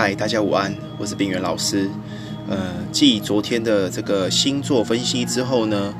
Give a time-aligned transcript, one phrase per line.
[0.00, 1.90] 嗨，大家午安，我是冰原老师。
[2.48, 2.56] 呃，
[2.92, 5.92] 继昨天的这个星座分析之后呢，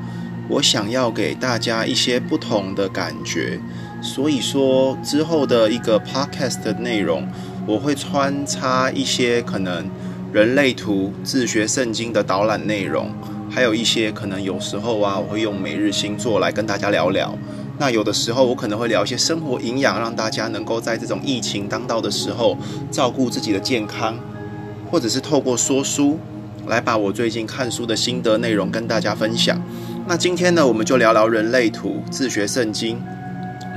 [0.47, 3.59] 我想要给大家一些不同的感觉，
[4.01, 7.27] 所以说之后的一个 podcast 的内容，
[7.67, 9.85] 我会穿插一些可能
[10.31, 13.11] 人类图、自学圣经的导览内容，
[13.51, 17.37] 还有一些可能有时候啊，我会用每日星座来跟大家聊聊。
[17.79, 22.57] 那有的时候我可能会聊一些生活营养，让大家能够在这种疫情当道的时候
[22.91, 24.19] 照顾自己的健康，
[24.91, 26.19] 或者是透过说书
[26.67, 29.57] 来把我最近看书的心得内容跟大家分享。
[30.05, 33.01] 那今天呢，我们就聊聊人类图自学圣经。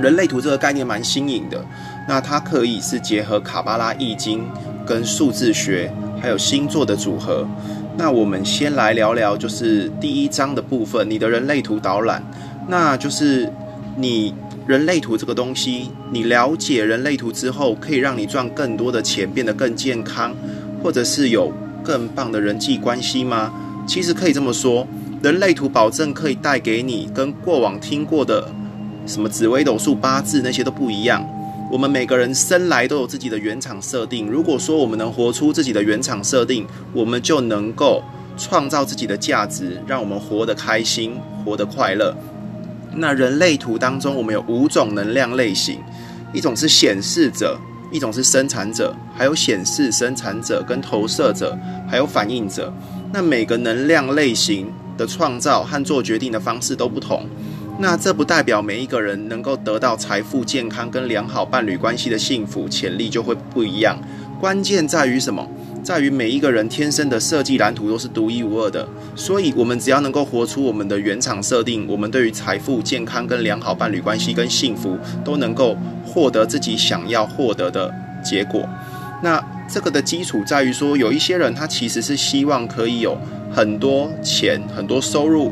[0.01, 1.63] 人类图这个概念蛮新颖的，
[2.05, 4.43] 那它可以是结合卡巴拉易经
[4.85, 5.89] 跟数字学
[6.19, 7.47] 还有星座的组合。
[7.95, 12.21] 那我们先来聊聊，就是第一章的部分，你的人类图导览，
[12.67, 13.49] 那就是。
[13.95, 14.33] 你
[14.65, 20.35] 人类图这个东西，你了解人类图之后，可以让你赚更多的钱，变得更健康，
[20.81, 21.51] 或者是有
[21.83, 23.53] 更棒的人际关系吗？
[23.85, 24.87] 其实可以这么说，
[25.21, 28.49] 人类图保证可以带给你跟过往听过的
[29.05, 31.23] 什么紫微斗数、八字那些都不一样。
[31.71, 34.27] 我们每个人生来都有自己的原厂设定。
[34.27, 38.01] 如果说我们能活出自己的原厂设定，我们就能够
[38.37, 42.15] 创造自己的价值，让我们活得开心，活得快乐。
[42.95, 45.79] 那人类图当中，我们有五种能量类型，
[46.33, 47.59] 一种是显示者，
[47.91, 51.57] 一种是生产者，还有显示生产者跟投射者，
[51.89, 52.73] 还有反应者。
[53.11, 57.27] 那每个能量类型的创造和做决定的方式都不同。
[57.79, 63.97] 那这不代表每一个人能够得到财富、健康跟良好伴侣关系的幸福潜力就会不一样。
[64.39, 65.47] 关键在于什么？
[65.83, 78.67] 在于每一个人天生的设计蓝图都是独一无二的，所以，我们只要能够活出我们的原厂设定，我们对于财富、健康跟良好伴侣关系跟幸福，都能够获得自己想要获得的结果。
[79.21, 83.17] 那这个的基础在于说，有一些人他其实是希望可以有
[83.51, 85.51] 很多钱、很多收入；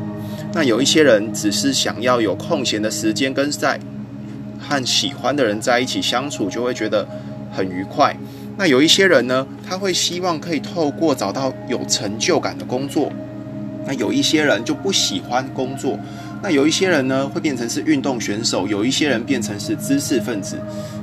[0.54, 3.78] 那有一些人只是想要有空闲的时间跟在
[4.58, 7.06] 和喜欢的人在一起相处，就会觉得
[7.52, 8.16] 很愉快。
[8.58, 13.10] 那有一些人呢，他会希望可以透过找到有成就感的工作；
[13.86, 15.98] 那有一些人就不喜欢工作；
[16.42, 20.56] 那有一些人呢，会变成是运动选手；有一些人变成是知识分子；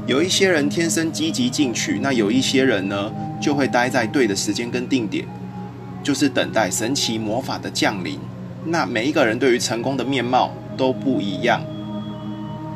[0.05, 5.25] 有一些人天生积极进取；那有一些人呢，就会待在对的时间跟定点，
[6.03, 8.19] 就是等待神奇魔法的降临。
[8.65, 11.59] 那每一个人对于成功的面貌都不一样。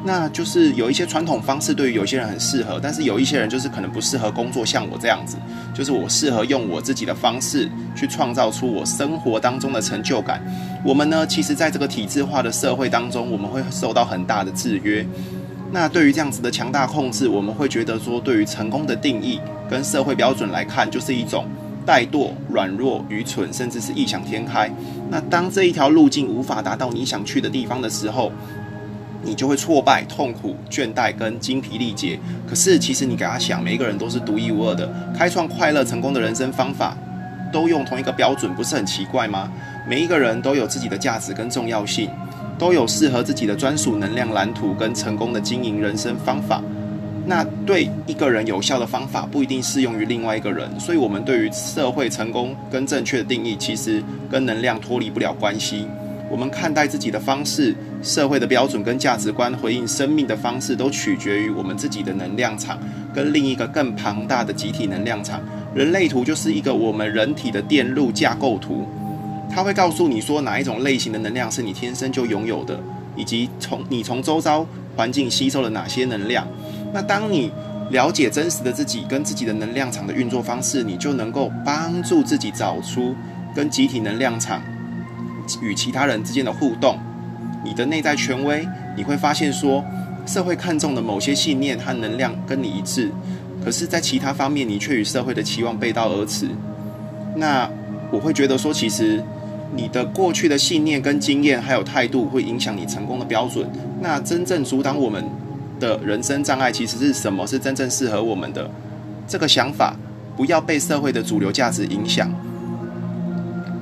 [0.05, 5.37] 那就是有一些传统方式对于有些人很适合，但是有一些人就是可能不适合工作，像我这样子，
[5.73, 10.43] 就是我适合用我自己的方式去创造出我生活当中的成就感。
[10.83, 15.05] 我们呢，其实在这个体制化的社会当中，我们会受到很大的制约。
[15.71, 21.45] 那对于这样子的强大控制，我们会觉得说，对于成功的定义跟社会标准来看，就是一种
[21.87, 24.69] 怠惰、软弱、愚蠢，甚至是异想天开。
[25.09, 28.31] 那当这一条路径无法达到你想去的地方的时候，
[29.23, 32.19] 你就会挫败、痛苦、倦怠跟精疲力竭。
[32.47, 36.95] 可是，其实你给他想，每一个人都是独一无二的，开创快乐、成功的人生方法，
[37.51, 39.51] 都用同一个标准，不是很奇怪吗？
[39.87, 42.09] 每一个人都有自己的价值跟重要性，
[42.57, 46.61] 都有适合自己的专属能量蓝图跟成功的经营人生方法。
[47.25, 50.69] 那对一个人有效的方法，不一定适用于另外一个人。
[50.77, 55.87] 所以，我们对于社会成功跟正确的定义，其实跟能量脱离不了关系。
[56.33, 57.75] 我们看待自己的方式。
[58.01, 62.77] 社会的标准跟价值观回应生命的方式，都取决于我们自己的能量场
[63.13, 65.39] 跟另一个更庞大的集体能量场。
[65.75, 68.85] 人类图就是一个我们人体的电路架构图，
[69.49, 72.77] 它会告诉你说哪一种类型的能量是你天生就拥有的，
[73.15, 74.65] 以及从你从周遭
[74.97, 76.45] 环境吸收了哪些能量。
[76.91, 77.51] 那当你
[77.91, 83.15] 了解真实的自己跟自己的能量场的运作方式，你就能够帮助自己找出
[83.55, 84.61] 跟集体能量场
[85.61, 86.97] 与其他人之间的互动。
[87.63, 88.67] 你的内在权威，
[88.97, 89.83] 你会发现说，
[90.25, 93.09] 社会看重的某些信念和能量跟你一致，
[93.63, 96.47] 可是，在其他方面，你却与社会的期望背道而驰。
[97.35, 97.69] 那
[98.11, 99.23] 我会觉得说，其实
[99.75, 103.65] 你的过去的信念跟经验还有态度，会影响你成功的标准。
[104.01, 105.23] 那真正阻挡我们
[105.79, 107.47] 的人生障碍，其实是什么？
[107.47, 108.69] 是真正适合我们的
[109.25, 109.95] 这个想法，
[110.35, 112.29] 不要被社会的主流价值影响。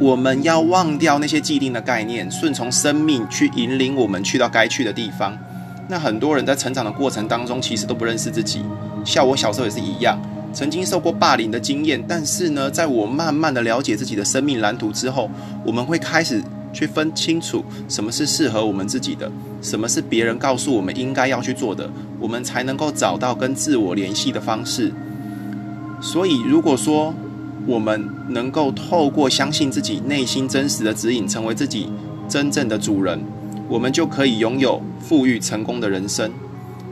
[0.02, 5.38] 我们要忘掉那些既定的概念，顺从生命去引领我们去到该去的地方。
[5.88, 8.64] 那很多人在成长的过程当中，其实都不认识自己。
[9.06, 10.20] 像我小时候也是一样，
[10.52, 12.04] 曾经受过霸凌的经验。
[12.08, 15.30] 但是呢，在我慢慢的了解自己的生命蓝图之后，
[15.64, 16.42] 我们会开始
[16.74, 19.32] 去分清楚什么是适合我们自己的，
[19.62, 21.88] 什么是别人告诉我们应该要去做的，
[22.20, 24.92] 我们才能够找到跟自我联系的方式。
[26.02, 27.14] 所以，如果说
[27.68, 31.92] 我们能够透过相信自己内心真实的指引，成为自己
[32.28, 33.24] 真正的主人，
[33.68, 36.32] 我们就可以拥有富裕成功的人生。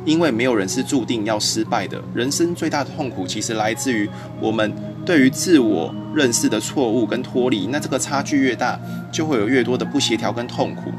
[0.05, 2.01] 因为没有人是注定要失败的。
[2.15, 4.73] 人生最大的痛苦，其实来自于我们
[5.05, 7.67] 对于自我认识的错误跟脱离。
[7.67, 8.79] 那这个差距越大，
[9.11, 10.89] 就会有越多的不协调跟痛苦。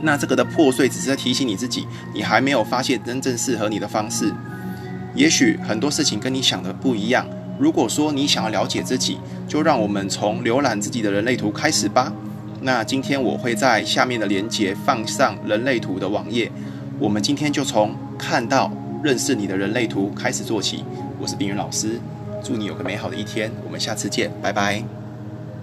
[0.00, 4.32] 那这个的破碎，只是在提醒你自己，你还没有发现真正适合你的方式。
[5.14, 7.26] 也许很多事情跟你想的不一样。
[7.58, 9.18] 如果说你想要了解自己，
[9.48, 12.12] 就让我们从浏览自己的人类图开始吧。
[12.60, 16.50] 那今天我会在下面的连接放上人类图的网页。
[16.98, 18.70] 我们今天就从看到
[19.02, 20.84] 认识你的人类图开始做起。
[21.20, 22.00] 我是冰云老师，
[22.42, 23.50] 祝你有个美好的一天。
[23.64, 25.05] 我们下次见，拜拜。